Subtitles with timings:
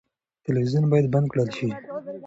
[0.45, 1.69] تلویزیون باید بند کړل شي.